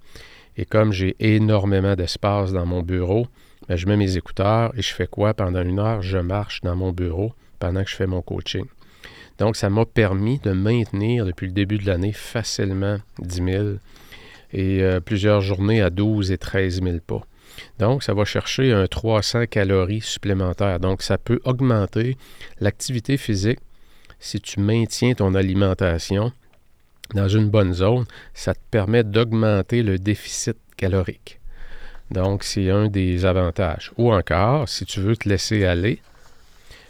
[0.58, 3.28] Et comme j'ai énormément d'espace dans mon bureau,
[3.68, 5.34] ben, je mets mes écouteurs et je fais quoi?
[5.34, 6.02] Pendant une heure?
[6.02, 8.66] Je marche dans mon bureau pendant que je fais mon coaching.
[9.38, 13.68] Donc, ça m'a permis de maintenir depuis le début de l'année facilement 10 000
[14.54, 17.22] et euh, plusieurs journées à 12 et 13 000 pas.
[17.80, 20.80] Donc, ça va chercher un 300 calories supplémentaires.
[20.80, 22.18] Donc, ça peut augmenter
[22.60, 23.60] l'activité physique
[24.20, 26.32] si tu maintiens ton alimentation
[27.14, 31.40] dans une bonne zone, ça te permet d'augmenter le déficit calorique.
[32.12, 33.92] Donc, c'est un des avantages.
[33.98, 36.00] Ou encore, si tu veux te laisser aller,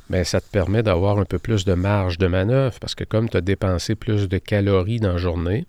[0.10, 3.30] ben, ça te permet d'avoir un peu plus de marge de manœuvre parce que comme
[3.30, 5.66] tu as dépensé plus de calories dans la journée,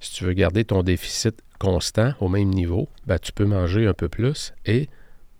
[0.00, 3.94] si tu veux garder ton déficit constant au même niveau, ben, tu peux manger un
[3.94, 4.88] peu plus et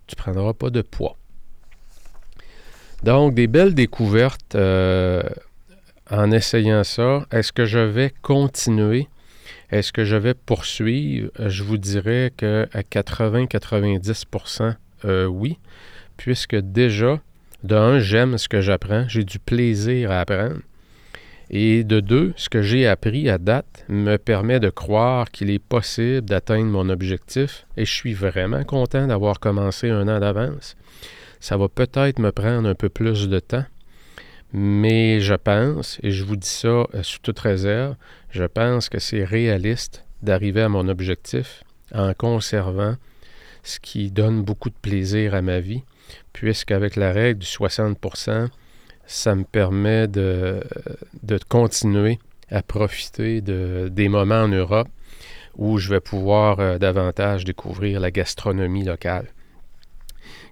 [0.07, 1.17] tu ne prendras pas de poids.
[3.03, 5.23] Donc, des belles découvertes euh,
[6.11, 9.07] en essayant ça, est-ce que je vais continuer?
[9.71, 11.31] Est-ce que je vais poursuivre?
[11.39, 15.57] Je vous dirais qu'à 80-90% euh, oui,
[16.17, 17.21] puisque déjà,
[17.63, 20.59] de un, j'aime ce que j'apprends, j'ai du plaisir à apprendre.
[21.49, 25.59] Et de deux, ce que j'ai appris à date me permet de croire qu'il est
[25.59, 30.77] possible d'atteindre mon objectif et je suis vraiment content d'avoir commencé un an d'avance.
[31.41, 33.65] Ça va peut-être me prendre un peu plus de temps,
[34.53, 37.95] mais je pense, et je vous dis ça euh, sous toute réserve,
[38.29, 42.95] je pense que c'est réaliste d'arriver à mon objectif en conservant
[43.63, 45.83] ce qui donne beaucoup de plaisir à ma vie,
[46.33, 48.49] puisqu'avec la règle du 60%
[49.05, 50.63] ça me permet de,
[51.23, 54.87] de continuer à profiter de, des moments en Europe
[55.57, 59.27] où je vais pouvoir euh, davantage découvrir la gastronomie locale.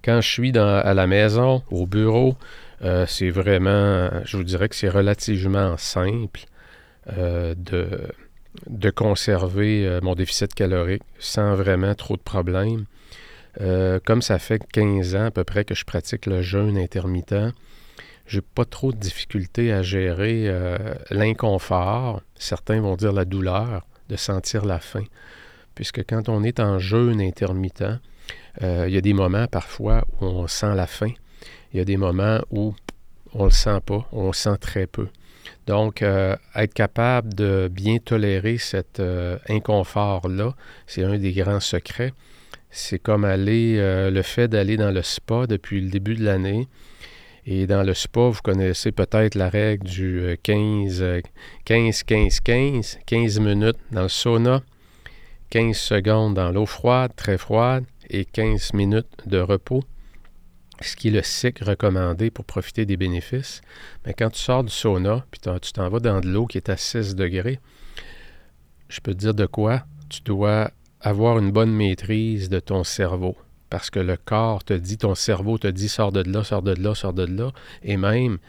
[0.03, 2.35] Quand je suis à la maison, au bureau,
[2.81, 6.41] euh, c'est vraiment, je vous dirais que c'est relativement simple
[7.17, 12.85] euh, de, conserver euh, mon déficit calorique sans vraiment trop de problèmes.
[14.05, 17.53] comme ça fait 15 ans à peu près que je pratique le jeûne intermittent,
[18.25, 20.47] j'ai pas trop de difficultés à gérer
[21.09, 25.03] l'inconfort, certains vont dire la douleur, de sentir la faim.
[25.75, 27.99] Puisque quand on est en jeûne intermittent,
[28.61, 31.13] il y a des moments parfois où on sent la faim
[31.71, 32.73] il y a des moments où
[33.33, 35.07] on ne le sent pas, on le sent très peu.
[35.67, 40.55] Donc, euh, être capable de bien tolérer cet euh, inconfort-là,
[40.87, 42.13] c'est un des grands secrets.
[42.71, 46.67] C'est comme aller, euh, le fait d'aller dans le spa depuis le début de l'année.
[47.45, 51.03] Et dans le spa, vous connaissez peut-être la règle du 15,
[51.65, 54.61] 15, 15, 15, 15 minutes dans le sauna,
[55.49, 59.83] 15 secondes dans l'eau froide, très froide, et 15 minutes de repos
[60.87, 63.61] ce qui est le cycle recommandé pour profiter des bénéfices.
[64.05, 66.69] Mais quand tu sors du sauna, puis tu t'en vas dans de l'eau qui est
[66.69, 67.59] à 6 degrés,
[68.87, 69.83] je peux te dire de quoi?
[70.09, 73.35] Tu dois avoir une bonne maîtrise de ton cerveau.
[73.69, 76.73] Parce que le corps te dit, ton cerveau te dit, sors de là, sors de
[76.73, 77.51] là, sors de là.
[77.83, 78.39] Et même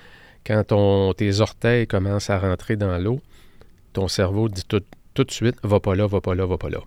[0.46, 3.20] quand ton, tes orteils commencent à rentrer dans l'eau,
[3.92, 4.82] ton cerveau dit tout,
[5.14, 6.80] tout de suite, va pas là, va pas là, va pas là.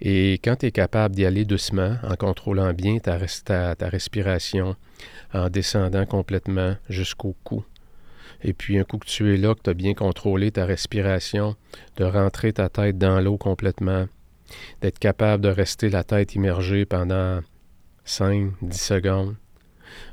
[0.00, 3.16] Et quand tu es capable d'y aller doucement, en contrôlant bien ta,
[3.88, 4.76] respiration,
[5.32, 7.64] en descendant complètement jusqu'au cou,
[8.42, 11.56] et puis un coup que tu es là, que tu as bien contrôlé ta respiration,
[11.96, 14.06] de rentrer ta tête dans l'eau complètement,
[14.80, 17.40] d'être capable de rester la tête immergée pendant
[18.04, 19.36] 5, 10 secondes,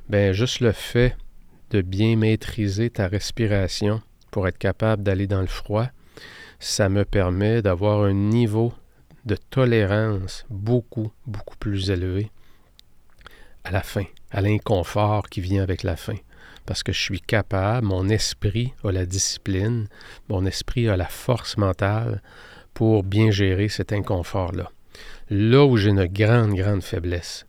[0.08, 1.16] ben juste le fait
[1.72, 5.88] de bien maîtriser ta respiration pour être capable d'aller dans le froid,
[6.60, 8.74] ça me permet d'avoir un niveau
[9.26, 12.32] de tolérance beaucoup, beaucoup plus élevé
[13.64, 16.18] à la faim, à l'inconfort qui vient avec la faim.
[16.66, 19.88] Parce que je suis capable, mon esprit a la discipline,
[20.30, 22.22] mon esprit a la force mentale
[22.74, 24.72] pour bien gérer cet inconfort-là.
[25.30, 27.46] Là où j'ai une grande, grande faiblesse,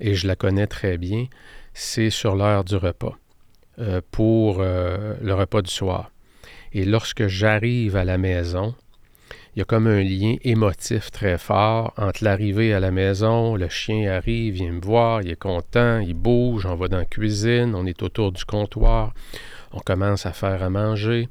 [0.00, 1.26] et je la connais très bien,
[1.74, 3.16] c'est sur l'heure du repas,
[3.78, 6.10] euh, pour euh, le repas du soir.
[6.72, 8.74] Et lorsque j'arrive à la maison,
[9.56, 13.70] il y a comme un lien émotif très fort entre l'arrivée à la maison, le
[13.70, 17.74] chien arrive, vient me voir, il est content, il bouge, on va dans la cuisine,
[17.74, 19.14] on est autour du comptoir,
[19.72, 21.30] on commence à faire à manger.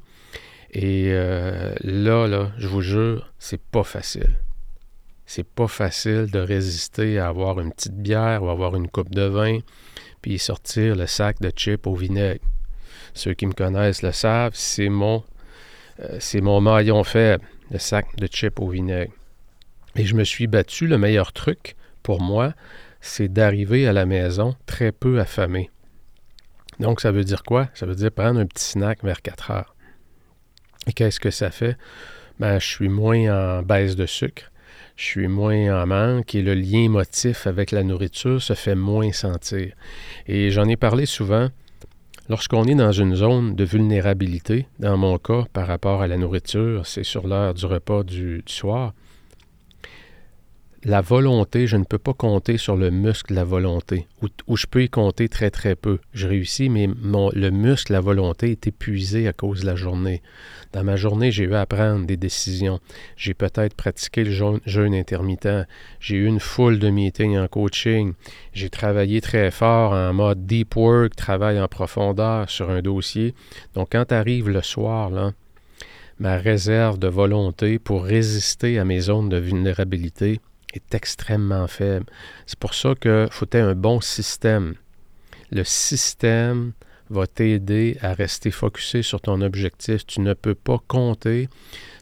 [0.72, 4.40] Et euh, là, là, je vous jure, c'est pas facile.
[5.24, 9.22] C'est pas facile de résister à avoir une petite bière ou avoir une coupe de
[9.22, 9.60] vin,
[10.20, 12.44] puis sortir le sac de chips au vinaigre.
[13.14, 15.22] Ceux qui me connaissent le savent, c'est mon,
[16.00, 19.12] euh, c'est mon maillon faible le sac de chips au vinaigre.
[19.96, 22.54] Et je me suis battu, le meilleur truc pour moi,
[23.00, 25.70] c'est d'arriver à la maison très peu affamé.
[26.78, 27.68] Donc, ça veut dire quoi?
[27.74, 29.74] Ça veut dire prendre un petit snack vers 4 heures.
[30.86, 31.76] Et qu'est-ce que ça fait?
[32.38, 34.52] Ben, je suis moins en baisse de sucre,
[34.96, 39.10] je suis moins en manque et le lien émotif avec la nourriture se fait moins
[39.12, 39.72] sentir.
[40.26, 41.48] Et j'en ai parlé souvent,
[42.28, 46.84] Lorsqu'on est dans une zone de vulnérabilité, dans mon cas par rapport à la nourriture,
[46.84, 48.94] c'est sur l'heure du repas du, soir,
[50.86, 54.06] la volonté, je ne peux pas compter sur le muscle la volonté,
[54.46, 55.98] ou, je peux y compter très très peu.
[56.12, 60.22] Je réussis, mais mon, le muscle la volonté est épuisé à cause de la journée.
[60.72, 62.78] Dans ma journée, j'ai eu à prendre des décisions.
[63.16, 65.66] J'ai peut-être pratiqué le jeûne, intermittent.
[65.98, 68.12] J'ai eu une foule de meetings en coaching.
[68.52, 73.34] J'ai travaillé très fort en mode deep work, travail en profondeur sur un dossier.
[73.74, 75.32] Donc quand arrive le soir, là,
[76.20, 80.40] ma réserve de volonté pour résister à mes zones de vulnérabilité
[80.76, 82.06] est extrêmement faible.
[82.46, 84.74] C'est pour ça qu'il faut un bon système.
[85.50, 86.72] Le système
[87.10, 90.06] va t'aider à rester focusé sur ton objectif.
[90.06, 91.48] Tu ne peux pas compter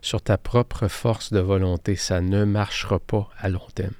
[0.00, 1.96] sur ta propre force de volonté.
[1.96, 3.94] Ça ne marchera pas à long terme.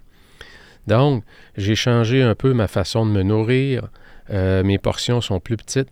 [0.87, 1.25] Donc,
[1.57, 3.89] j'ai changé un peu ma façon de me nourrir.
[4.31, 5.89] Euh, mes portions sont plus petites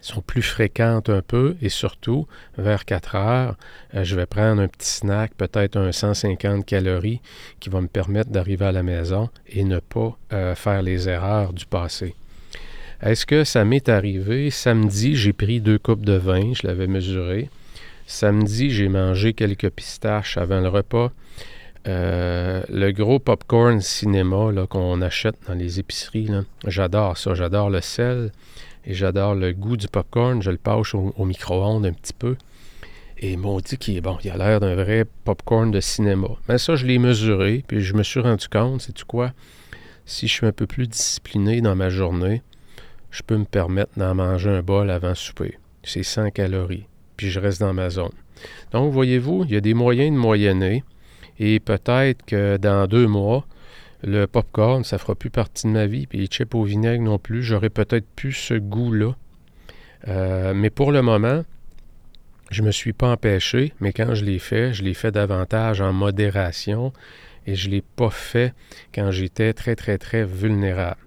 [0.00, 3.56] sont plus fréquentes un peu et surtout, vers 4 heures,
[3.94, 7.20] euh, je vais prendre un petit snack, peut-être un 150 calories,
[7.60, 11.52] qui va me permettre d'arriver à la maison et ne pas euh, faire les erreurs
[11.52, 12.14] du passé.
[13.02, 14.50] Est-ce que ça m'est arrivé?
[14.50, 17.48] Samedi, j'ai pris deux coupes de vin, je l'avais mesuré.
[18.06, 21.12] Samedi, j'ai mangé quelques pistaches avant le repas.
[21.86, 26.28] Euh, le gros popcorn cinéma qu'on achète dans les épiceries,
[26.66, 28.32] j'adore ça, j'adore le sel
[28.88, 30.42] et j'adore le goût du popcorn.
[30.42, 32.36] Je le pâche au, micro-ondes un petit peu.
[33.18, 36.28] Et m'ont dit qu'il est bon, il a l'air d'un vrai popcorn de cinéma.
[36.48, 39.32] Mais ça, je l'ai mesuré, puis je me suis rendu compte, c'est tu quoi?
[40.06, 42.42] Si je suis un peu plus discipliné dans ma journée,
[43.10, 45.58] je peux me permettre d'en manger un bol avant souper.
[45.82, 48.12] C'est 100 calories, puis je reste dans ma zone.
[48.70, 50.84] Donc, voyez-vous, il y a des moyens de moyenner,
[51.40, 53.44] et peut-être que dans deux mois,
[54.02, 57.18] le popcorn, ça fera plus partie de ma vie, puis les chips au vinaigre non
[57.18, 57.42] plus.
[57.42, 59.16] J'aurais peut-être plus ce goût-là.
[60.06, 61.44] Euh, mais pour le moment,
[62.50, 65.80] je ne me suis pas empêché, mais quand je l'ai fait, je l'ai fait davantage
[65.80, 66.92] en modération
[67.46, 68.54] et je ne l'ai pas fait
[68.94, 71.00] quand j'étais très, très, très vulnérable.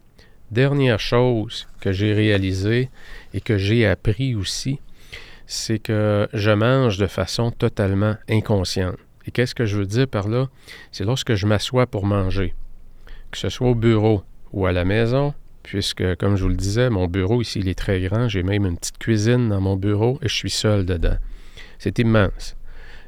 [0.51, 2.89] Dernière chose que j'ai réalisée
[3.33, 4.81] et que j'ai appris aussi,
[5.47, 8.97] c'est que je mange de façon totalement inconsciente.
[9.25, 10.49] Et qu'est-ce que je veux dire par là?
[10.91, 12.53] C'est lorsque je m'assois pour manger
[13.31, 14.23] que ce soit au bureau
[14.53, 17.77] ou à la maison, puisque, comme je vous le disais, mon bureau ici, il est
[17.77, 18.27] très grand.
[18.27, 21.17] J'ai même une petite cuisine dans mon bureau et je suis seul dedans.
[21.79, 22.55] C'est immense.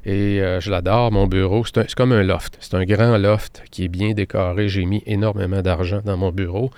[0.05, 1.63] Et euh, je l'adore, mon bureau.
[1.65, 2.57] C'est comme un loft.
[2.59, 4.67] C'est un grand loft qui est bien décoré.
[4.67, 6.71] J'ai mis énormément d'argent dans mon bureau.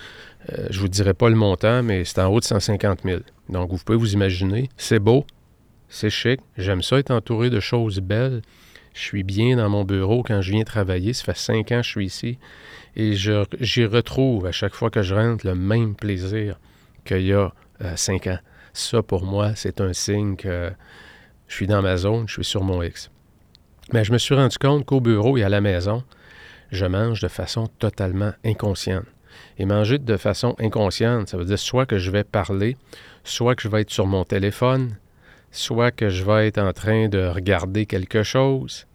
[0.51, 3.21] Euh, je ne vous dirai pas le montant, mais c'est en haut de 150 000.
[3.49, 4.69] Donc, vous pouvez vous imaginer.
[4.77, 5.25] C'est beau,
[5.89, 6.39] c'est chic.
[6.57, 8.41] J'aime ça être entouré de choses belles.
[8.93, 11.13] Je suis bien dans mon bureau quand je viens travailler.
[11.13, 12.37] Ça fait cinq ans que je suis ici.
[12.95, 16.57] Et j'y retrouve à chaque fois que je rentre le même plaisir
[17.03, 18.39] qu'il y a euh, cinq ans.
[18.73, 20.71] Ça, pour moi, c'est un signe que
[21.47, 23.11] je suis dans ma zone, je suis sur mon X.
[23.93, 26.03] Mais je me suis rendu compte qu'au bureau et à la maison,
[26.71, 29.05] je mange de façon totalement inconsciente.
[29.57, 32.77] Et manger de façon inconsciente, ça veut dire soit que je vais parler,
[33.23, 34.95] soit que je vais être sur mon téléphone,
[35.51, 38.87] soit que je vais être en train de regarder quelque chose.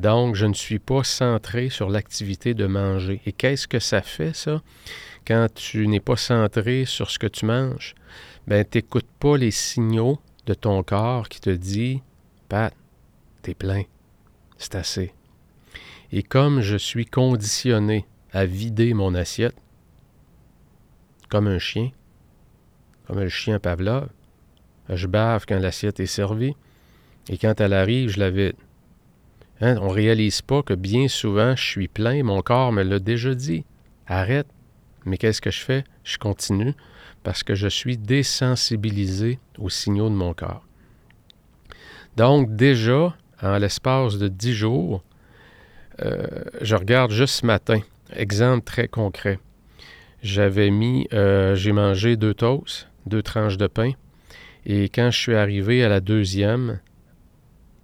[0.00, 3.20] Donc, je ne suis pas centré sur l'activité de manger.
[3.26, 4.62] Et qu'est-ce que ça fait, ça,
[5.26, 7.94] quand tu n'es pas centré sur ce que tu manges?
[8.46, 12.00] Ben, tu n'écoutes pas les signaux de ton corps qui te dit
[12.48, 12.72] Pat,
[13.42, 13.82] t'es plein,
[14.56, 15.12] c'est assez.
[16.12, 19.56] Et comme je suis conditionné à vider mon assiette,
[21.28, 21.90] comme un chien,
[23.06, 24.08] comme le chien Pavlov,
[24.88, 26.56] je bave quand l'assiette est servie,
[27.28, 28.56] et quand elle arrive, je la vide.
[29.60, 32.98] Hein, on ne réalise pas que bien souvent, je suis plein, mon corps me l'a
[32.98, 33.64] déjà dit.
[34.06, 34.46] Arrête.
[35.04, 35.84] Mais qu'est-ce que je fais?
[36.04, 36.74] Je continue
[37.22, 40.64] parce que je suis désensibilisé aux signaux de mon corps.
[42.16, 45.02] Donc déjà, en l'espace de dix jours,
[46.02, 46.26] euh,
[46.60, 47.80] je regarde juste ce matin,
[48.14, 49.38] exemple très concret.
[50.22, 53.92] J'avais mis, euh, j'ai mangé deux toasts, deux tranches de pain,
[54.66, 56.80] et quand je suis arrivé à la deuxième,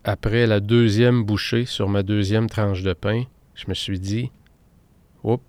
[0.06, 3.24] après la deuxième bouchée sur ma deuxième tranche de pain,
[3.56, 4.30] je me suis dit,
[5.24, 5.42] oups,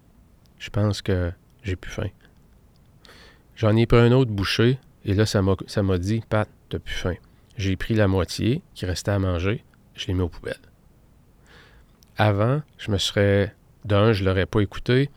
[0.58, 1.32] je pense que
[1.62, 2.10] j'ai plus faim.
[3.55, 7.14] J'en ai pris un autre bouchée, et là, ça m'a dit, Pat, t'as plus faim.
[7.55, 10.55] J'ai pris la moitié qui restait à manger, je l'ai mis aux poubelles.
[12.18, 13.53] Avant, je me serais,
[13.86, 15.12] d'un, je l'aurais pas écouté,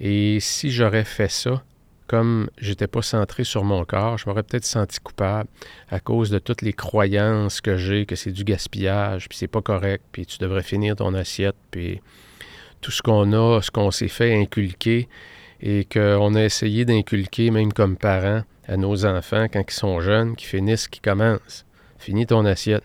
[0.00, 1.62] et si j'aurais fait ça,
[2.06, 5.48] comme j'étais pas centré sur mon corps, je m'aurais peut-être senti coupable
[5.90, 9.62] à cause de toutes les croyances que j'ai, que c'est du gaspillage, puis c'est pas
[9.62, 12.00] correct, puis tu devrais finir ton assiette, puis
[12.80, 15.08] tout ce qu'on a, ce qu'on s'est fait inculquer
[15.60, 20.36] et qu'on a essayé d'inculquer même comme parents à nos enfants quand ils sont jeunes,
[20.36, 21.64] qui finissent, qui commencent.
[21.98, 22.82] Finis ton assiette.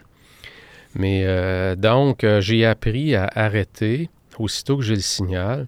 [0.95, 5.67] Mais euh, donc, euh, j'ai appris à arrêter aussitôt que j'ai le signal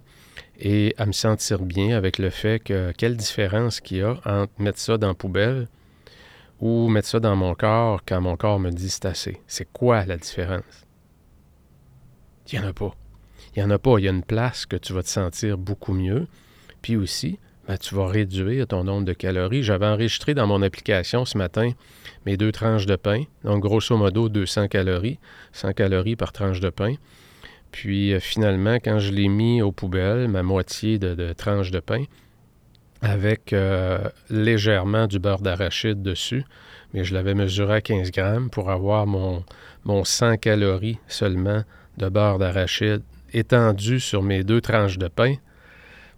[0.60, 4.52] et à me sentir bien avec le fait que quelle différence qu'il y a entre
[4.58, 5.68] mettre ça dans la poubelle
[6.60, 9.40] ou mettre ça dans mon corps quand mon corps me dit c'est assez.
[9.46, 10.86] C'est quoi la différence?
[12.52, 12.94] Il n'y en a pas.
[13.54, 13.98] Il n'y en a pas.
[13.98, 16.26] Il y a une place que tu vas te sentir beaucoup mieux.
[16.82, 19.62] Puis aussi, ben, tu vas réduire ton nombre de calories.
[19.62, 21.70] J'avais enregistré dans mon application ce matin
[22.26, 23.24] mes deux tranches de pain.
[23.44, 25.18] Donc, grosso modo, 200 calories.
[25.52, 26.94] 100 calories par tranche de pain.
[27.72, 32.04] Puis euh, finalement, quand je l'ai mis aux poubelles, ma moitié de, tranche de pain,
[33.02, 33.98] avec euh,
[34.28, 36.44] légèrement du beurre d'arachide dessus,
[36.92, 39.44] mais je l'avais mesuré à 15 grammes pour avoir mon,
[39.84, 41.62] mon 100 calories seulement
[41.96, 43.02] de beurre d'arachide
[43.32, 45.36] étendu sur mes deux tranches de pain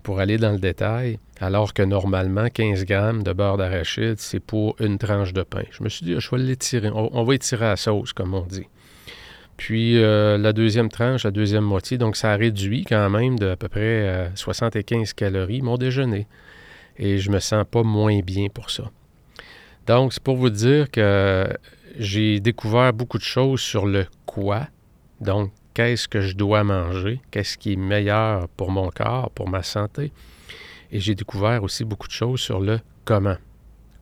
[0.03, 4.75] pour aller dans le détail, alors que normalement, 15 grammes de beurre d'arachide, c'est pour
[4.81, 5.63] une tranche de pain.
[5.71, 6.91] Je me suis dit, je vais l'étirer.
[6.93, 8.67] On, va étirer à sauce, comme on dit.
[9.63, 13.51] Puis euh, la deuxième tranche, la deuxième moitié, donc ça a réduit quand même de
[13.51, 16.27] à peu près 75 euh, calories mon déjeuner.
[16.97, 18.91] Et je me sens pas moins bien pour ça.
[19.87, 21.47] Donc, c'est pour vous dire que
[21.97, 24.67] j'ai découvert beaucoup de choses sur le quoi.
[25.21, 29.63] Donc, qu'est-ce que je dois manger, qu'est-ce qui est meilleur pour mon corps, pour ma
[29.63, 30.11] santé?
[30.91, 33.37] Et j'ai découvert aussi beaucoup de choses sur le comment.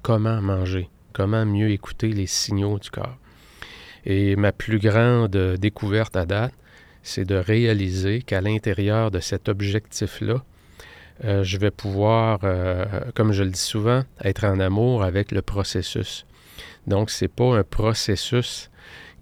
[0.01, 3.19] Comment manger, comment mieux écouter les signaux du corps.
[4.07, 6.55] Et ma plus grande découverte à date,
[7.03, 10.43] c'est de réaliser qu'à l'intérieur de cet objectif-là,
[11.25, 12.85] euh, je vais pouvoir, euh,
[13.15, 16.27] comme je le dis souvent, être en amour avec le processus.
[16.87, 18.71] Donc, ce n'est pas un processus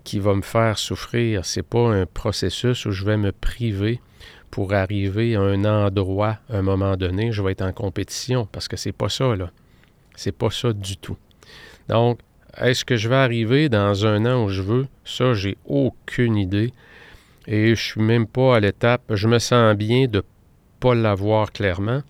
[0.05, 4.01] qui va me faire souffrir, c'est pas un processus où je vais me priver
[4.51, 8.69] pour arriver à un endroit à un moment donné, je vais être en compétition parce
[8.69, 9.51] que c'est pas ça là.
[10.17, 11.17] C'est pas ça du tout.
[11.89, 12.21] Donc,
[12.57, 14.87] est-ce que je vais arriver dans un an où je veux?
[15.05, 16.73] Ça, j'ai aucune idée.
[17.47, 19.03] Et je suis même pas à l'étape.
[19.11, 20.23] Je me sens bien de ne
[20.81, 22.03] pas l'avoir clairement.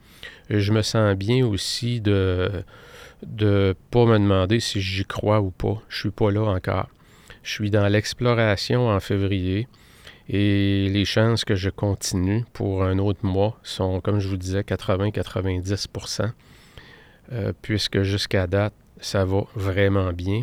[0.51, 2.65] Je me sens bien aussi de
[3.27, 5.83] ne pas me demander si j'y crois ou pas.
[5.89, 6.89] Je suis pas là encore.
[7.43, 9.69] Je suis dans l'exploration en février.
[10.31, 14.61] Et les chances que je continue pour un autre mois sont, comme je vous disais,
[14.61, 16.33] 80-90%
[17.33, 20.43] euh, puisque jusqu'à date, ça va vraiment bien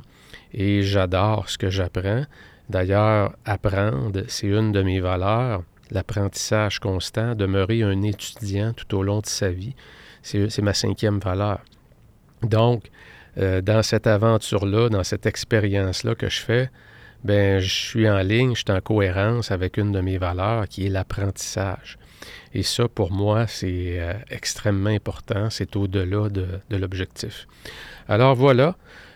[0.53, 2.25] et j'adore ce que j'apprends.
[2.69, 9.19] D'ailleurs, apprendre, c'est une de mes valeurs, l'apprentissage constant, demeurer un étudiant tout au long
[9.19, 9.75] de sa vie,
[10.23, 11.59] c'est ma cinquième valeur.
[12.41, 12.89] Donc,
[13.37, 16.69] euh, dans cette aventure-là, dans cette expérience-là que je fais,
[17.23, 20.85] ben, je suis en ligne, je suis en cohérence avec une de mes valeurs qui
[20.85, 21.97] est l'apprentissage.
[22.53, 27.47] Et ça, pour moi, c'est euh, extrêmement important, c'est au-delà de, de l'objectif.
[28.07, 28.75] Alors voilà,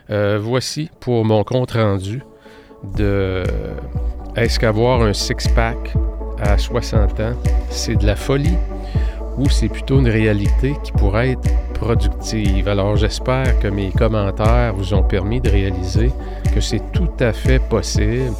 [0.10, 2.24] euh, voici pour mon compte rendu
[2.98, 3.44] de
[4.36, 5.94] Est-ce qu'avoir un six-pack
[6.42, 7.34] à 60 ans,
[7.70, 8.58] c'est de la folie
[9.38, 12.68] ou c'est plutôt une réalité qui pourrait être productive?
[12.68, 16.12] Alors j'espère que mes commentaires vous ont permis de réaliser
[16.54, 18.34] que c'est tout à fait possible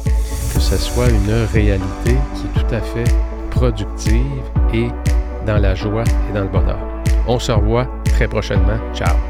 [0.54, 3.04] que ce soit une réalité qui est tout à fait
[3.50, 4.42] productive
[4.74, 4.88] et
[5.46, 6.78] dans la joie et dans le bonheur.
[7.26, 8.78] On se revoit très prochainement.
[8.94, 9.29] Ciao!